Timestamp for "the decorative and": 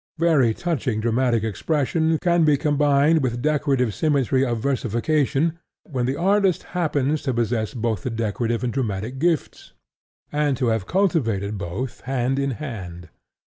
8.01-8.73